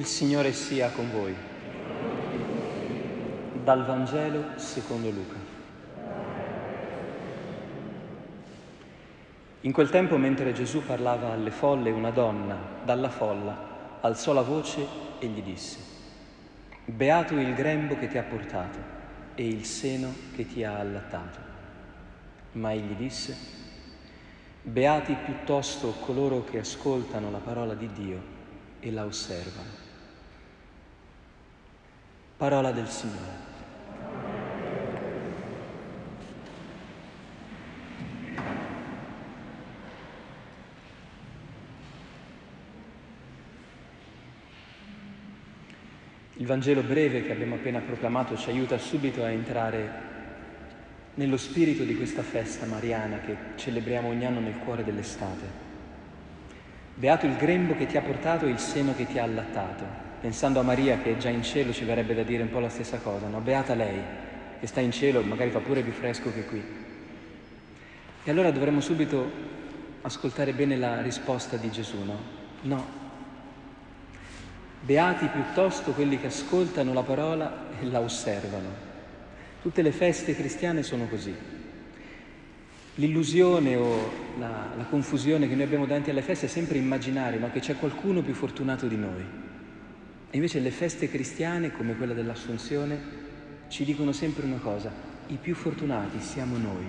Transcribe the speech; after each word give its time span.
Il 0.00 0.06
Signore 0.06 0.54
sia 0.54 0.88
con 0.88 1.10
voi. 1.10 1.36
Dal 3.62 3.84
Vangelo 3.84 4.58
secondo 4.58 5.10
Luca. 5.10 5.36
In 9.60 9.72
quel 9.72 9.90
tempo, 9.90 10.16
mentre 10.16 10.54
Gesù 10.54 10.82
parlava 10.86 11.32
alle 11.32 11.50
folle, 11.50 11.90
una 11.90 12.08
donna 12.08 12.56
dalla 12.82 13.10
folla 13.10 13.98
alzò 14.00 14.32
la 14.32 14.40
voce 14.40 14.86
e 15.18 15.26
gli 15.26 15.42
disse, 15.42 15.78
Beato 16.86 17.34
il 17.34 17.52
grembo 17.52 17.98
che 17.98 18.08
ti 18.08 18.16
ha 18.16 18.22
portato 18.22 18.78
e 19.34 19.46
il 19.46 19.66
seno 19.66 20.14
che 20.34 20.46
ti 20.46 20.64
ha 20.64 20.78
allattato. 20.78 21.38
Ma 22.52 22.72
egli 22.72 22.94
disse, 22.94 23.36
Beati 24.62 25.14
piuttosto 25.26 25.90
coloro 25.90 26.42
che 26.42 26.60
ascoltano 26.60 27.30
la 27.30 27.40
parola 27.40 27.74
di 27.74 27.92
Dio 27.92 28.38
e 28.80 28.90
la 28.90 29.04
osservano. 29.04 29.88
Parola 32.40 32.70
del 32.70 32.88
Signore. 32.88 33.48
Il 46.36 46.46
Vangelo 46.46 46.80
breve 46.80 47.26
che 47.26 47.32
abbiamo 47.32 47.56
appena 47.56 47.80
proclamato 47.80 48.38
ci 48.38 48.48
aiuta 48.48 48.78
subito 48.78 49.22
a 49.22 49.30
entrare 49.30 49.90
nello 51.16 51.36
spirito 51.36 51.84
di 51.84 51.94
questa 51.94 52.22
festa 52.22 52.64
mariana 52.64 53.18
che 53.18 53.36
celebriamo 53.56 54.08
ogni 54.08 54.24
anno 54.24 54.40
nel 54.40 54.56
cuore 54.64 54.82
dell'estate. 54.82 55.44
Beato 56.94 57.26
il 57.26 57.36
grembo 57.36 57.74
che 57.74 57.84
ti 57.84 57.98
ha 57.98 58.02
portato 58.02 58.46
e 58.46 58.48
il 58.48 58.58
seno 58.58 58.94
che 58.94 59.04
ti 59.04 59.18
ha 59.18 59.24
allattato. 59.24 60.09
Pensando 60.20 60.60
a 60.60 60.62
Maria 60.62 60.98
che 60.98 61.12
è 61.12 61.16
già 61.16 61.30
in 61.30 61.42
cielo 61.42 61.72
ci 61.72 61.84
verrebbe 61.84 62.14
da 62.14 62.22
dire 62.22 62.42
un 62.42 62.50
po' 62.50 62.58
la 62.58 62.68
stessa 62.68 62.98
cosa, 62.98 63.26
no? 63.26 63.40
Beata 63.40 63.74
lei 63.74 63.98
che 64.60 64.66
sta 64.66 64.80
in 64.80 64.92
cielo, 64.92 65.22
magari 65.22 65.50
fa 65.50 65.60
pure 65.60 65.80
più 65.80 65.92
fresco 65.92 66.30
che 66.30 66.44
qui. 66.44 66.62
E 68.22 68.30
allora 68.30 68.50
dovremmo 68.50 68.82
subito 68.82 69.30
ascoltare 70.02 70.52
bene 70.52 70.76
la 70.76 71.00
risposta 71.00 71.56
di 71.56 71.70
Gesù, 71.70 72.04
no? 72.04 72.18
No. 72.62 72.98
Beati 74.82 75.26
piuttosto 75.26 75.92
quelli 75.92 76.20
che 76.20 76.26
ascoltano 76.26 76.92
la 76.92 77.02
parola 77.02 77.68
e 77.80 77.86
la 77.86 78.00
osservano. 78.00 78.88
Tutte 79.62 79.80
le 79.80 79.92
feste 79.92 80.36
cristiane 80.36 80.82
sono 80.82 81.06
così. 81.06 81.34
L'illusione 82.96 83.76
o 83.76 84.12
la, 84.38 84.68
la, 84.76 84.84
confusione 84.84 85.48
che 85.48 85.54
noi 85.54 85.64
abbiamo 85.64 85.86
davanti 85.86 86.10
alle 86.10 86.22
feste 86.22 86.46
è 86.46 86.48
sempre 86.48 86.76
immaginare 86.76 87.38
no? 87.38 87.50
che 87.50 87.60
c'è 87.60 87.76
qualcuno 87.76 88.20
più 88.20 88.34
fortunato 88.34 88.86
di 88.86 88.96
noi. 88.96 89.48
Invece 90.32 90.60
le 90.60 90.70
feste 90.70 91.08
cristiane, 91.08 91.72
come 91.72 91.96
quella 91.96 92.14
dell'Assunzione, 92.14 92.98
ci 93.68 93.84
dicono 93.84 94.12
sempre 94.12 94.46
una 94.46 94.58
cosa, 94.58 94.92
i 95.28 95.36
più 95.36 95.54
fortunati 95.54 96.20
siamo 96.20 96.56
noi. 96.56 96.86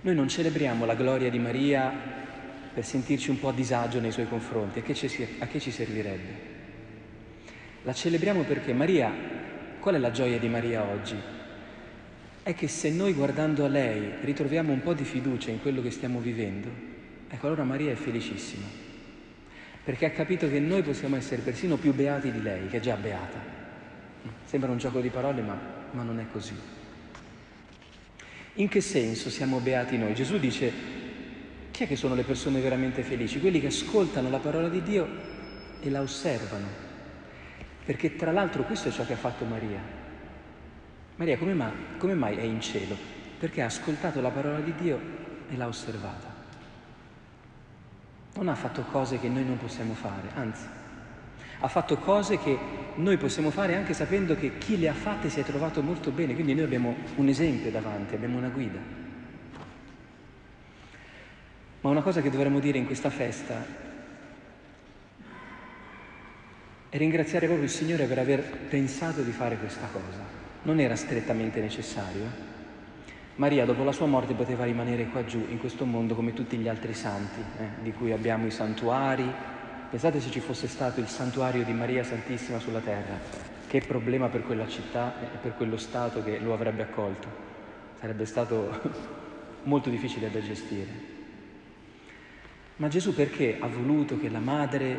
Noi 0.00 0.14
non 0.14 0.28
celebriamo 0.28 0.84
la 0.84 0.94
gloria 0.94 1.30
di 1.30 1.38
Maria 1.38 1.92
per 2.74 2.84
sentirci 2.84 3.30
un 3.30 3.38
po' 3.38 3.48
a 3.48 3.52
disagio 3.52 4.00
nei 4.00 4.12
suoi 4.12 4.28
confronti, 4.28 4.80
a 4.80 4.82
che 4.82 4.94
ci, 4.94 5.26
a 5.38 5.46
che 5.46 5.60
ci 5.60 5.70
servirebbe? 5.70 6.52
La 7.82 7.92
celebriamo 7.92 8.42
perché 8.42 8.72
Maria, 8.72 9.12
qual 9.78 9.94
è 9.94 9.98
la 9.98 10.10
gioia 10.10 10.38
di 10.38 10.48
Maria 10.48 10.82
oggi? 10.82 11.16
è 12.44 12.54
che 12.54 12.68
se 12.68 12.90
noi 12.90 13.14
guardando 13.14 13.64
a 13.64 13.68
lei 13.68 14.16
ritroviamo 14.20 14.70
un 14.70 14.82
po' 14.82 14.92
di 14.92 15.04
fiducia 15.04 15.50
in 15.50 15.62
quello 15.62 15.80
che 15.80 15.90
stiamo 15.90 16.20
vivendo, 16.20 16.68
ecco 17.26 17.46
allora 17.46 17.64
Maria 17.64 17.90
è 17.90 17.94
felicissima, 17.94 18.66
perché 19.84 20.06
ha 20.06 20.10
capito 20.10 20.48
che 20.48 20.58
noi 20.60 20.82
possiamo 20.82 21.16
essere 21.16 21.42
persino 21.42 21.76
più 21.76 21.92
beati 21.92 22.32
di 22.32 22.40
lei, 22.40 22.68
che 22.68 22.78
è 22.78 22.80
già 22.80 22.96
beata. 22.96 23.38
Sembra 24.44 24.70
un 24.70 24.78
gioco 24.78 25.00
di 25.00 25.10
parole, 25.10 25.42
ma, 25.42 25.58
ma 25.90 26.02
non 26.02 26.18
è 26.18 26.24
così. 26.32 26.54
In 28.54 28.68
che 28.68 28.80
senso 28.80 29.28
siamo 29.28 29.58
beati 29.58 29.98
noi? 29.98 30.14
Gesù 30.14 30.38
dice, 30.38 30.72
chi 31.70 31.84
è 31.84 31.86
che 31.86 31.96
sono 31.96 32.14
le 32.14 32.22
persone 32.22 32.60
veramente 32.60 33.02
felici? 33.02 33.40
Quelli 33.40 33.60
che 33.60 33.66
ascoltano 33.66 34.30
la 34.30 34.38
parola 34.38 34.68
di 34.68 34.82
Dio 34.82 35.06
e 35.80 35.90
la 35.90 36.00
osservano. 36.00 36.66
Perché 37.84 38.16
tra 38.16 38.32
l'altro 38.32 38.62
questo 38.62 38.88
è 38.88 38.92
ciò 38.92 39.04
che 39.04 39.12
ha 39.12 39.16
fatto 39.16 39.44
Maria. 39.44 39.80
Maria 41.16 41.36
come 41.36 41.52
mai, 41.52 41.72
come 41.98 42.14
mai, 42.14 42.36
è 42.36 42.42
in 42.42 42.60
cielo? 42.60 42.96
Perché 43.38 43.60
ha 43.60 43.66
ascoltato 43.66 44.22
la 44.22 44.30
parola 44.30 44.60
di 44.60 44.72
Dio 44.80 44.98
e 45.50 45.56
l'ha 45.56 45.66
osservata. 45.66 46.33
Non 48.34 48.48
ha 48.48 48.54
fatto 48.54 48.82
cose 48.82 49.18
che 49.18 49.28
noi 49.28 49.44
non 49.44 49.58
possiamo 49.58 49.94
fare, 49.94 50.28
anzi, 50.34 50.66
ha 51.60 51.68
fatto 51.68 51.96
cose 51.96 52.38
che 52.38 52.58
noi 52.96 53.16
possiamo 53.16 53.50
fare 53.50 53.74
anche 53.74 53.94
sapendo 53.94 54.34
che 54.34 54.58
chi 54.58 54.78
le 54.78 54.88
ha 54.88 54.94
fatte 54.94 55.30
si 55.30 55.40
è 55.40 55.44
trovato 55.44 55.82
molto 55.82 56.10
bene, 56.10 56.34
quindi 56.34 56.54
noi 56.54 56.64
abbiamo 56.64 56.94
un 57.16 57.28
esempio 57.28 57.70
davanti, 57.70 58.14
abbiamo 58.14 58.36
una 58.38 58.48
guida. 58.48 58.78
Ma 61.80 61.90
una 61.90 62.02
cosa 62.02 62.20
che 62.20 62.30
dovremmo 62.30 62.60
dire 62.60 62.78
in 62.78 62.86
questa 62.86 63.10
festa 63.10 63.64
è 66.88 66.96
ringraziare 66.96 67.46
proprio 67.46 67.66
il 67.66 67.72
Signore 67.72 68.06
per 68.06 68.18
aver 68.18 68.42
pensato 68.68 69.22
di 69.22 69.32
fare 69.32 69.56
questa 69.56 69.88
cosa 69.92 70.42
non 70.64 70.80
era 70.80 70.96
strettamente 70.96 71.60
necessario. 71.60 72.52
Maria 73.36 73.64
dopo 73.64 73.82
la 73.82 73.90
sua 73.90 74.06
morte 74.06 74.32
poteva 74.34 74.64
rimanere 74.64 75.06
qua 75.06 75.24
giù, 75.24 75.44
in 75.48 75.58
questo 75.58 75.84
mondo, 75.84 76.14
come 76.14 76.32
tutti 76.34 76.56
gli 76.56 76.68
altri 76.68 76.94
santi, 76.94 77.40
eh, 77.58 77.82
di 77.82 77.92
cui 77.92 78.12
abbiamo 78.12 78.46
i 78.46 78.52
santuari. 78.52 79.28
Pensate 79.90 80.20
se 80.20 80.30
ci 80.30 80.38
fosse 80.38 80.68
stato 80.68 81.00
il 81.00 81.08
santuario 81.08 81.64
di 81.64 81.72
Maria 81.72 82.04
Santissima 82.04 82.60
sulla 82.60 82.78
terra, 82.78 83.18
che 83.66 83.80
problema 83.80 84.28
per 84.28 84.44
quella 84.44 84.68
città 84.68 85.14
e 85.20 85.36
per 85.38 85.56
quello 85.56 85.76
Stato 85.76 86.22
che 86.22 86.38
lo 86.38 86.54
avrebbe 86.54 86.82
accolto. 86.82 87.26
Sarebbe 87.98 88.24
stato 88.24 88.80
molto 89.64 89.90
difficile 89.90 90.30
da 90.30 90.40
gestire. 90.40 91.12
Ma 92.76 92.86
Gesù 92.86 93.14
perché 93.14 93.56
ha 93.58 93.66
voluto 93.66 94.16
che 94.16 94.28
la 94.28 94.40
madre 94.40 94.98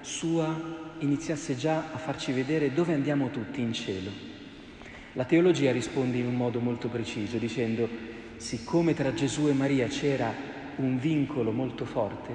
sua 0.00 0.94
iniziasse 0.98 1.56
già 1.56 1.90
a 1.92 1.98
farci 1.98 2.32
vedere 2.32 2.72
dove 2.72 2.94
andiamo 2.94 3.28
tutti 3.28 3.60
in 3.60 3.74
cielo? 3.74 4.35
La 5.16 5.24
teologia 5.24 5.72
risponde 5.72 6.18
in 6.18 6.26
un 6.26 6.34
modo 6.34 6.60
molto 6.60 6.88
preciso 6.88 7.38
dicendo, 7.38 7.88
siccome 8.36 8.92
tra 8.92 9.14
Gesù 9.14 9.48
e 9.48 9.54
Maria 9.54 9.86
c'era 9.86 10.30
un 10.76 10.98
vincolo 10.98 11.52
molto 11.52 11.86
forte, 11.86 12.34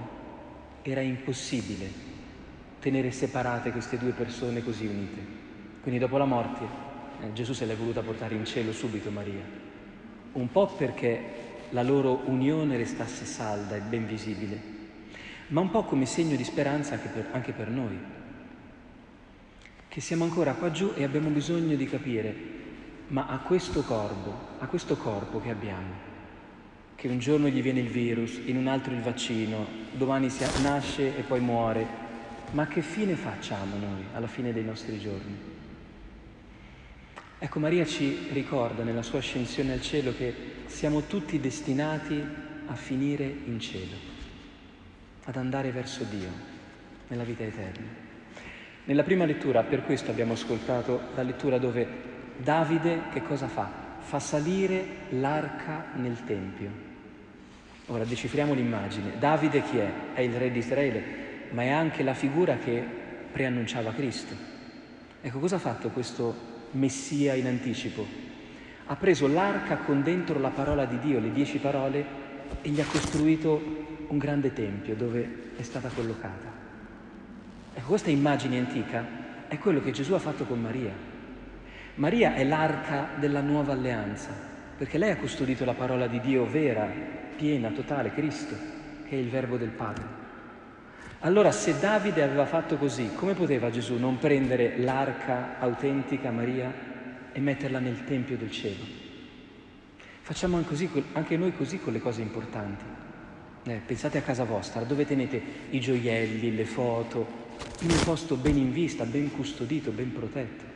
era 0.82 1.02
impossibile 1.02 2.10
tenere 2.80 3.12
separate 3.12 3.72
queste 3.72 4.00
due 4.00 4.14
persone 4.14 4.64
così 4.64 4.88
unite. 4.88 5.20
Quindi 5.84 6.00
dopo 6.00 6.18
la 6.18 6.26
morte 6.26 6.64
eh, 7.22 7.32
Gesù 7.34 7.54
se 7.54 7.66
l'è 7.66 7.76
voluta 7.76 8.02
portare 8.02 8.34
in 8.34 8.46
cielo 8.46 8.72
subito 8.72 9.12
Maria, 9.12 9.44
un 10.32 10.52
po' 10.52 10.66
perché 10.66 11.22
la 11.70 11.84
loro 11.84 12.24
unione 12.26 12.78
restasse 12.78 13.26
salda 13.26 13.76
e 13.76 13.82
ben 13.82 14.08
visibile, 14.08 14.60
ma 15.50 15.62
un 15.62 15.70
po' 15.70 15.84
come 15.84 16.08
segno 16.08 16.36
di 16.36 16.44
speranza 16.44 16.96
anche 16.96 17.10
per, 17.10 17.28
anche 17.32 17.52
per 17.52 17.70
noi, 17.70 17.96
che 19.88 20.02
siamo 20.02 20.24
ancora 20.24 20.54
qua 20.54 20.72
giù 20.72 20.94
e 20.96 21.04
abbiamo 21.04 21.30
bisogno 21.30 21.76
di 21.76 21.86
capire 21.86 22.60
ma 23.12 23.26
a 23.28 23.40
questo 23.40 23.82
corpo, 23.82 24.34
a 24.60 24.68
questo 24.68 24.96
corpo 24.96 25.42
che 25.42 25.50
abbiamo, 25.50 26.10
che 26.96 27.10
un 27.10 27.20
giorno 27.20 27.48
gli 27.50 27.62
viene 27.62 27.82
il 27.82 27.90
virus, 27.90 28.40
in 28.46 28.56
un 28.56 28.68
altro 28.68 28.94
il 28.94 29.02
vaccino, 29.02 29.68
domani 29.92 30.30
si 30.30 30.46
nasce 30.62 31.18
e 31.18 31.22
poi 31.22 31.42
muore, 31.42 31.86
ma 32.52 32.68
che 32.68 32.82
fine 32.82 33.16
facciamo 33.16 33.76
noi 33.78 34.06
alla 34.14 34.28
fine 34.28 34.54
dei 34.54 34.64
nostri 34.64 34.98
giorni? 34.98 35.50
Ecco, 37.38 37.60
Maria 37.60 37.86
ci 37.86 38.30
ricorda 38.32 38.84
nella 38.84 39.02
sua 39.02 39.20
ascensione 39.20 39.74
al 39.74 39.82
cielo 39.82 40.16
che 40.16 40.34
siamo 40.68 41.02
tutti 41.02 41.40
destinati 41.40 42.24
a 42.68 42.76
finire 42.76 43.26
in 43.26 43.60
cielo, 43.60 43.96
ad 45.26 45.36
andare 45.36 45.72
verso 45.72 46.06
Dio, 46.06 46.30
nella 47.08 47.24
vita 47.24 47.44
eterna. 47.44 47.88
Nella 48.86 49.04
prima 49.04 49.26
lettura, 49.26 49.64
per 49.64 49.84
questo 49.84 50.12
abbiamo 50.12 50.34
ascoltato 50.34 51.10
la 51.16 51.24
lettura 51.24 51.58
dove 51.58 52.11
Davide 52.44 53.04
che 53.14 53.22
cosa 53.22 53.48
fa? 53.48 53.70
Fa 54.00 54.20
salire 54.20 54.86
l'arca 55.10 55.86
nel 55.96 56.24
Tempio. 56.26 56.70
Ora 57.88 58.04
decifriamo 58.04 58.54
l'immagine. 58.54 59.20
Davide 59.20 59.62
chi 59.62 59.78
è? 59.78 59.92
È 60.14 60.22
il 60.22 60.34
re 60.34 60.52
di 60.52 60.58
Israele, 60.58 61.04
ma 61.52 61.62
è 61.62 61.70
anche 61.70 62.02
la 62.02 62.16
figura 62.16 62.58
che 62.58 62.84
preannunciava 63.32 63.94
Cristo. 63.94 64.34
Ecco 65.22 65.40
cosa 65.40 65.58
ha 65.58 65.60
fatto 65.60 65.90
questo 65.90 66.50
Messia 66.72 67.36
in 67.36 67.46
anticipo? 67.46 68.06
Ha 68.88 68.96
preso 68.96 69.28
l'arca 69.28 69.78
con 69.78 70.02
dentro 70.02 70.40
la 70.40 70.50
parola 70.50 70.86
di 70.86 70.98
Dio, 70.98 71.20
le 71.20 71.32
dieci 71.32 71.60
parole, 71.60 72.04
e 72.62 72.70
gli 72.70 72.82
ha 72.82 72.86
costruito 72.86 74.06
un 74.08 74.18
grande 74.18 74.52
tempio 74.52 74.96
dove 74.96 75.52
è 75.58 75.62
stata 75.62 75.90
collocata. 75.90 76.52
Ecco, 77.76 77.88
questa 77.88 78.10
immagine 78.10 78.58
antica 78.58 79.06
è 79.48 79.58
quello 79.60 79.80
che 79.80 79.92
Gesù 79.92 80.14
ha 80.14 80.20
fatto 80.20 80.46
con 80.46 80.60
Maria. 80.60 81.11
Maria 81.96 82.36
è 82.36 82.44
l'arca 82.46 83.10
della 83.20 83.42
nuova 83.42 83.74
alleanza, 83.74 84.30
perché 84.78 84.98
lei 84.98 85.12
ha 85.12 85.18
custodito 85.18 85.66
la 85.66 85.74
parola 85.74 86.08
di 86.08 86.22
Dio 86.22 86.46
vera, 86.46 86.90
piena, 87.36 87.70
totale, 87.72 88.14
Cristo, 88.14 88.56
che 89.08 89.16
è 89.16 89.20
il 89.20 89.30
verbo 89.30 89.58
del 89.58 89.70
Padre. 89.70 90.20
Allora 91.20 91.52
se 91.52 91.78
Davide 91.80 92.24
aveva 92.24 92.46
fatto 92.46 92.78
così, 92.78 93.12
come 93.14 93.34
poteva 93.34 93.70
Gesù 93.70 93.98
non 94.00 94.18
prendere 94.18 94.78
l'arca 94.78 95.60
autentica 95.60 96.32
Maria 96.32 96.74
e 97.32 97.40
metterla 97.40 97.80
nel 97.80 98.06
Tempio 98.06 98.38
del 98.38 98.52
cielo? 98.52 98.84
Facciamo 100.22 100.64
anche 101.14 101.38
noi 101.38 101.54
così 101.56 101.80
con 101.80 101.94
le 101.94 102.00
cose 102.00 102.22
importanti. 102.22 102.86
Eh, 103.64 103.82
pensate 103.86 104.18
a 104.18 104.22
casa 104.22 104.46
vostra, 104.46 104.82
dove 104.82 105.06
tenete 105.06 105.42
i 105.72 105.80
gioielli, 105.80 106.56
le 106.56 106.66
foto, 106.66 107.28
in 107.82 107.92
un 107.92 108.00
posto 108.04 108.36
ben 108.36 108.58
in 108.58 108.72
vista, 108.72 109.06
ben 109.06 109.30
custodito, 109.32 109.92
ben 109.92 110.14
protetto. 110.14 110.71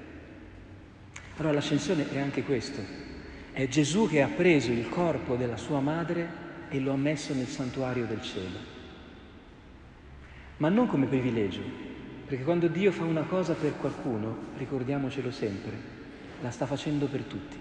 Allora 1.38 1.54
l'ascensione 1.54 2.10
è 2.12 2.20
anche 2.20 2.44
questo. 2.44 2.82
È 3.52 3.68
Gesù 3.68 4.08
che 4.08 4.22
ha 4.22 4.28
preso 4.28 4.72
il 4.72 4.90
corpo 4.90 5.36
della 5.36 5.58
sua 5.58 5.80
madre 5.80 6.44
e 6.70 6.80
lo 6.80 6.92
ha 6.92 6.98
messo 6.98 7.34
nel 7.34 7.48
santuario 7.48 8.06
del 8.06 8.22
cielo 8.22 8.76
ma 10.58 10.70
non 10.70 10.88
come 10.88 11.06
privilegio, 11.06 11.62
perché 12.28 12.44
quando 12.44 12.68
Dio 12.68 12.92
fa 12.92 13.04
una 13.04 13.24
cosa 13.24 13.54
per 13.54 13.78
qualcuno, 13.78 14.54
ricordiamocelo 14.58 15.32
sempre, 15.32 15.74
la 16.42 16.50
sta 16.50 16.66
facendo 16.66 17.08
per 17.08 17.22
tutti. 17.24 17.58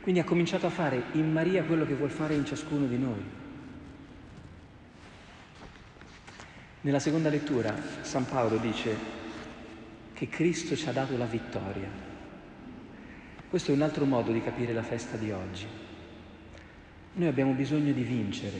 Quindi 0.00 0.20
ha 0.20 0.24
cominciato 0.24 0.66
a 0.66 0.70
fare 0.70 1.02
in 1.12 1.30
Maria 1.30 1.64
quello 1.64 1.84
che 1.84 1.94
vuol 1.94 2.10
fare 2.10 2.34
in 2.34 2.46
ciascuno 2.46 2.86
di 2.86 2.96
noi. 2.96 3.38
Nella 6.82 6.98
seconda 6.98 7.28
lettura 7.28 7.74
San 8.00 8.24
Paolo 8.24 8.56
dice 8.56 9.18
che 10.14 10.28
Cristo 10.28 10.74
ci 10.74 10.88
ha 10.88 10.92
dato 10.92 11.16
la 11.18 11.26
vittoria. 11.26 12.08
Questo 13.50 13.72
è 13.72 13.74
un 13.74 13.82
altro 13.82 14.06
modo 14.06 14.32
di 14.32 14.40
capire 14.40 14.72
la 14.72 14.82
festa 14.82 15.18
di 15.18 15.30
oggi. 15.30 15.66
Noi 17.12 17.28
abbiamo 17.28 17.52
bisogno 17.52 17.92
di 17.92 18.02
vincere 18.02 18.58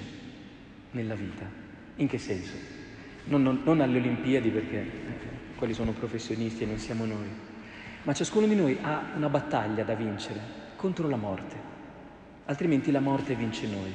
nella 0.90 1.14
vita. 1.14 1.46
In 1.96 2.08
che 2.08 2.18
senso? 2.18 2.80
non, 3.24 3.42
non, 3.42 3.60
non 3.64 3.80
alle 3.80 3.98
Olimpiadi 3.98 4.50
perché 4.50 4.76
eh, 4.78 4.88
quelli 5.56 5.74
sono 5.74 5.92
professionisti 5.92 6.62
e 6.62 6.66
non 6.66 6.78
siamo 6.78 7.04
noi, 7.04 7.28
ma 8.02 8.12
ciascuno 8.12 8.46
di 8.46 8.54
noi 8.54 8.78
ha 8.80 9.12
una 9.16 9.28
battaglia 9.28 9.84
da 9.84 9.94
vincere 9.94 10.40
contro 10.76 11.08
la 11.08 11.16
morte, 11.16 11.56
altrimenti 12.46 12.90
la 12.90 13.00
morte 13.00 13.34
vince 13.34 13.66
noi. 13.66 13.92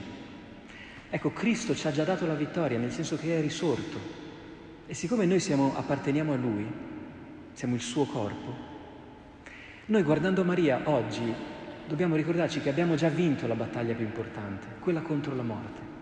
Ecco, 1.10 1.32
Cristo 1.32 1.76
ci 1.76 1.88
ha 1.88 1.92
già 1.92 2.04
dato 2.04 2.26
la 2.26 2.36
vittoria, 2.36 2.78
nel 2.78 2.92
senso 2.92 3.18
che 3.18 3.38
è 3.38 3.42
risorto. 3.42 4.24
E 4.88 4.94
siccome 4.94 5.26
noi 5.26 5.40
siamo, 5.40 5.76
apparteniamo 5.76 6.34
a 6.34 6.36
Lui, 6.36 6.66
siamo 7.54 7.76
il 7.76 7.82
suo 7.82 8.06
corpo, 8.06 8.74
noi 9.88 10.04
guardando 10.04 10.44
Maria 10.44 10.82
oggi 10.86 11.34
dobbiamo 11.88 12.16
ricordarci 12.16 12.60
che 12.60 12.70
abbiamo 12.70 12.96
già 12.96 13.10
vinto 13.10 13.46
la 13.46 13.54
battaglia 13.54 13.94
più 13.94 14.06
importante, 14.06 14.68
quella 14.80 15.02
contro 15.02 15.36
la 15.36 15.44
morte. 15.44 15.94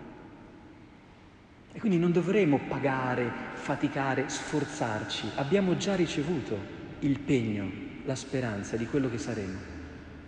E 1.74 1.80
quindi 1.80 1.98
non 1.98 2.12
dovremo 2.12 2.60
pagare, 2.68 3.30
faticare, 3.54 4.30
sforzarci. 4.30 5.32
Abbiamo 5.36 5.76
già 5.76 5.96
ricevuto 5.96 6.58
il 7.00 7.20
pegno, 7.20 7.70
la 8.06 8.16
speranza 8.16 8.78
di 8.78 8.86
quello 8.86 9.10
che 9.10 9.18
saremo, 9.18 9.58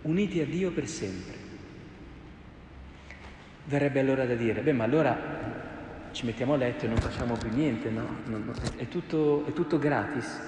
uniti 0.02 0.40
a 0.40 0.44
Dio 0.44 0.72
per 0.72 0.88
sempre. 0.88 1.44
Verrebbe 3.64 4.00
allora 4.00 4.26
da 4.26 4.34
dire, 4.34 4.60
beh 4.60 4.72
ma 4.72 4.84
allora 4.84 5.64
ci 6.12 6.26
mettiamo 6.26 6.54
a 6.54 6.56
letto 6.56 6.84
e 6.84 6.88
non 6.88 6.98
facciamo 6.98 7.36
più 7.36 7.48
niente, 7.50 7.90
no? 7.90 8.06
è, 8.76 8.88
tutto, 8.88 9.46
è 9.46 9.52
tutto 9.52 9.78
gratis. 9.78 10.40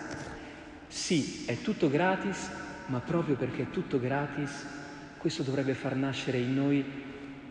Sì, 0.88 1.44
è 1.46 1.60
tutto 1.60 1.88
gratis, 1.90 2.50
ma 2.88 3.00
proprio 3.00 3.36
perché 3.36 3.62
è 3.62 3.70
tutto 3.70 3.98
gratis, 3.98 4.66
questo 5.16 5.42
dovrebbe 5.42 5.74
far 5.74 5.96
nascere 5.96 6.38
in 6.38 6.54
noi 6.54 6.84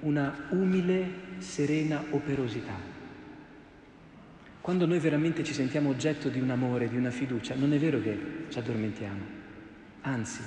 una 0.02 0.48
umile, 0.50 1.10
serena 1.40 2.04
operosità. 2.12 2.96
Quando 4.62 4.86
noi 4.86 5.00
veramente 5.00 5.44
ci 5.44 5.54
sentiamo 5.54 5.90
oggetto 5.90 6.30
di 6.30 6.40
un 6.40 6.50
amore, 6.50 6.90
di 6.90 6.98
una 6.98 7.10
fiducia, 7.10 7.56
non 7.56 7.74
è 7.74 7.78
vero 7.78 8.02
che 8.02 8.46
ci 8.50 8.60
addormentiamo, 8.60 9.22
anzi, 10.02 10.42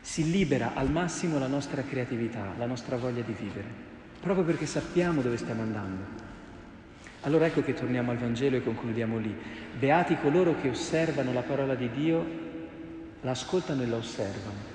si 0.00 0.30
libera 0.30 0.74
al 0.74 0.90
massimo 0.90 1.38
la 1.38 1.46
nostra 1.46 1.82
creatività, 1.82 2.54
la 2.58 2.66
nostra 2.66 2.96
voglia 2.96 3.22
di 3.22 3.34
vivere, 3.38 3.68
proprio 4.20 4.44
perché 4.44 4.66
sappiamo 4.66 5.22
dove 5.22 5.36
stiamo 5.36 5.62
andando. 5.62 6.24
Allora 7.22 7.46
ecco 7.46 7.62
che 7.62 7.74
torniamo 7.74 8.12
al 8.12 8.18
Vangelo 8.18 8.56
e 8.56 8.62
concludiamo 8.62 9.18
lì. 9.18 9.34
Beati 9.78 10.16
coloro 10.16 10.54
che 10.60 10.68
osservano 10.68 11.32
la 11.32 11.42
parola 11.42 11.74
di 11.74 11.90
Dio, 11.90 12.45
la 13.22 13.30
ascoltano 13.30 13.82
e 13.82 13.86
la 13.86 13.96
osservano. 13.96 14.74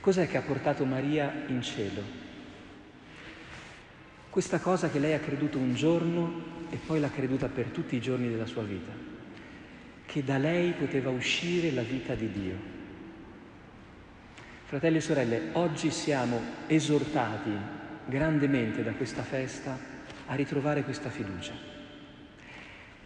Cos'è 0.00 0.28
che 0.28 0.36
ha 0.36 0.42
portato 0.42 0.84
Maria 0.84 1.44
in 1.48 1.62
cielo? 1.62 2.02
Questa 4.30 4.58
cosa 4.60 4.90
che 4.90 4.98
lei 4.98 5.14
ha 5.14 5.18
creduto 5.18 5.58
un 5.58 5.74
giorno 5.74 6.54
e 6.70 6.76
poi 6.76 7.00
l'ha 7.00 7.10
creduta 7.10 7.48
per 7.48 7.66
tutti 7.66 7.96
i 7.96 8.00
giorni 8.00 8.28
della 8.28 8.46
sua 8.46 8.62
vita, 8.62 8.92
che 10.04 10.22
da 10.22 10.38
lei 10.38 10.72
poteva 10.72 11.10
uscire 11.10 11.70
la 11.72 11.82
vita 11.82 12.14
di 12.14 12.30
Dio. 12.30 12.56
Fratelli 14.64 14.96
e 14.98 15.00
sorelle, 15.00 15.42
oggi 15.52 15.90
siamo 15.90 16.40
esortati 16.66 17.50
grandemente 18.04 18.82
da 18.82 18.92
questa 18.92 19.22
festa 19.22 19.78
a 20.26 20.34
ritrovare 20.34 20.82
questa 20.82 21.08
fiducia. 21.08 21.75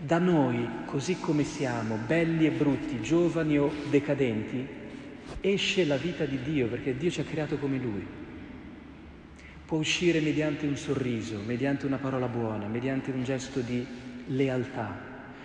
Da 0.02 0.18
noi, 0.18 0.66
così 0.86 1.18
come 1.20 1.44
siamo, 1.44 1.96
belli 1.96 2.46
e 2.46 2.50
brutti, 2.50 3.00
giovani 3.02 3.58
o 3.58 3.70
decadenti, 3.90 4.66
esce 5.40 5.84
la 5.84 5.96
vita 5.96 6.24
di 6.24 6.40
Dio 6.42 6.68
perché 6.68 6.96
Dio 6.96 7.10
ci 7.10 7.20
ha 7.20 7.24
creato 7.24 7.58
come 7.58 7.78
Lui 7.78 8.06
può 9.70 9.78
uscire 9.78 10.18
mediante 10.18 10.66
un 10.66 10.76
sorriso, 10.76 11.40
mediante 11.46 11.86
una 11.86 11.98
parola 11.98 12.26
buona, 12.26 12.66
mediante 12.66 13.12
un 13.12 13.22
gesto 13.22 13.60
di 13.60 13.86
lealtà, 14.26 15.00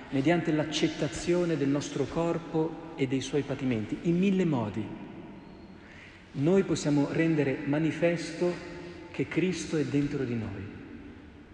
mediante 0.09 0.51
l'accettazione 0.51 1.57
del 1.57 1.67
nostro 1.67 2.05
corpo 2.05 2.93
e 2.95 3.05
dei 3.05 3.21
suoi 3.21 3.43
patimenti, 3.43 3.99
in 4.09 4.17
mille 4.17 4.43
modi. 4.43 4.83
Noi 6.31 6.63
possiamo 6.63 7.09
rendere 7.11 7.59
manifesto 7.65 8.51
che 9.11 9.27
Cristo 9.27 9.77
è 9.77 9.85
dentro 9.85 10.23
di 10.23 10.33
noi, 10.33 10.74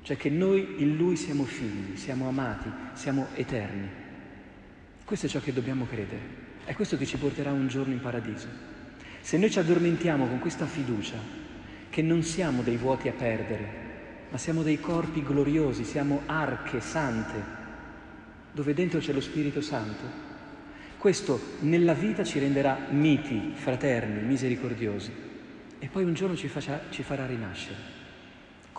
cioè 0.03 0.17
che 0.17 0.29
noi 0.29 0.75
in 0.77 0.95
Lui 0.97 1.15
siamo 1.15 1.43
figli, 1.43 1.95
siamo 1.95 2.27
amati, 2.27 2.69
siamo 2.93 3.27
eterni. 3.35 3.87
Questo 5.03 5.25
è 5.25 5.29
ciò 5.29 5.39
che 5.39 5.53
dobbiamo 5.53 5.85
credere, 5.85 6.21
è 6.65 6.73
questo 6.73 6.97
che 6.97 7.05
ci 7.05 7.17
porterà 7.17 7.51
un 7.51 7.67
giorno 7.67 7.93
in 7.93 7.99
paradiso. 7.99 8.47
Se 9.21 9.37
noi 9.37 9.51
ci 9.51 9.59
addormentiamo 9.59 10.27
con 10.27 10.39
questa 10.39 10.65
fiducia, 10.65 11.17
che 11.89 12.01
non 12.01 12.23
siamo 12.23 12.61
dei 12.61 12.77
vuoti 12.77 13.09
a 13.09 13.13
perdere, 13.13 13.89
ma 14.29 14.37
siamo 14.37 14.63
dei 14.63 14.79
corpi 14.79 15.21
gloriosi, 15.21 15.83
siamo 15.83 16.21
arche 16.25 16.79
sante, 16.79 17.43
dove 18.53 18.73
dentro 18.73 18.99
c'è 18.99 19.11
lo 19.11 19.21
Spirito 19.21 19.61
Santo. 19.61 20.29
Questo 20.97 21.57
nella 21.59 21.93
vita 21.93 22.23
ci 22.23 22.39
renderà 22.39 22.87
miti, 22.91 23.51
fraterni, 23.55 24.21
misericordiosi 24.21 25.11
e 25.79 25.87
poi 25.87 26.03
un 26.03 26.13
giorno 26.13 26.35
ci, 26.35 26.47
faccia, 26.47 26.79
ci 26.91 27.03
farà 27.03 27.25
rinascere, 27.25 27.75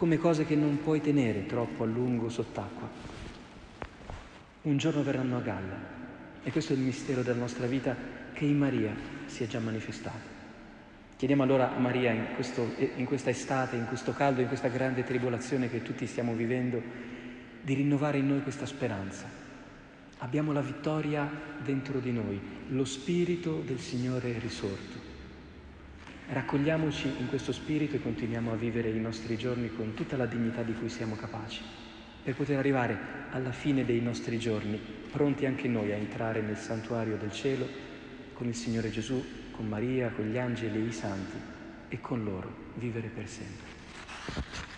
come 0.02 0.18
cose 0.18 0.44
che 0.44 0.56
non 0.56 0.80
puoi 0.82 1.00
tenere 1.00 1.46
troppo 1.46 1.84
a 1.84 1.86
lungo 1.86 2.28
sott'acqua. 2.28 2.90
Un 4.62 4.76
giorno 4.76 5.04
verranno 5.04 5.36
a 5.36 5.40
galla 5.40 5.76
e 6.42 6.50
questo 6.50 6.72
è 6.72 6.76
il 6.76 6.82
mistero 6.82 7.22
della 7.22 7.38
nostra 7.38 7.68
vita 7.68 7.94
che 8.32 8.44
in 8.44 8.58
Maria 8.58 8.92
si 9.26 9.44
è 9.44 9.46
già 9.46 9.60
manifestato. 9.60 10.26
Chiediamo 11.16 11.44
allora 11.44 11.76
a 11.76 11.78
Maria 11.78 12.10
in, 12.10 12.34
questo, 12.34 12.68
in, 12.96 13.04
questa 13.04 13.30
estate, 13.30 13.76
in 13.76 13.86
questo 13.86 14.12
caldo, 14.12 14.40
in 14.40 14.48
questa 14.48 14.66
grande 14.66 15.04
tribolazione 15.04 15.70
che 15.70 15.82
tutti 15.82 16.04
stiamo 16.08 16.34
vivendo, 16.34 16.82
di 17.62 17.74
rinnovare 17.74 18.18
in 18.18 18.26
noi 18.26 18.42
questa 18.42 18.66
speranza. 18.66 19.28
Abbiamo 20.18 20.50
la 20.50 20.62
vittoria 20.62 21.30
dentro 21.62 22.00
di 22.00 22.10
noi, 22.10 22.40
lo 22.70 22.84
spirito 22.84 23.62
del 23.64 23.78
Signore 23.78 24.36
risorto. 24.40 25.01
Raccogliamoci 26.32 27.16
in 27.18 27.28
questo 27.28 27.52
spirito 27.52 27.96
e 27.96 28.00
continuiamo 28.00 28.52
a 28.52 28.56
vivere 28.56 28.88
i 28.88 28.98
nostri 28.98 29.36
giorni 29.36 29.68
con 29.68 29.92
tutta 29.92 30.16
la 30.16 30.24
dignità 30.24 30.62
di 30.62 30.72
cui 30.72 30.88
siamo 30.88 31.14
capaci, 31.14 31.60
per 32.22 32.34
poter 32.34 32.56
arrivare 32.56 32.96
alla 33.32 33.52
fine 33.52 33.84
dei 33.84 34.00
nostri 34.00 34.38
giorni, 34.38 34.80
pronti 35.10 35.44
anche 35.44 35.68
noi 35.68 35.92
a 35.92 35.96
entrare 35.96 36.40
nel 36.40 36.56
santuario 36.56 37.18
del 37.18 37.32
cielo 37.32 37.68
con 38.32 38.46
il 38.46 38.54
Signore 38.54 38.88
Gesù 38.88 39.22
con 39.50 39.68
Maria, 39.68 40.08
con 40.08 40.24
gli 40.24 40.38
angeli 40.38 40.78
e 40.78 40.86
i 40.86 40.92
santi 40.92 41.36
e 41.88 42.00
con 42.00 42.24
loro 42.24 42.70
vivere 42.76 43.08
per 43.08 43.28
sempre. 43.28 44.71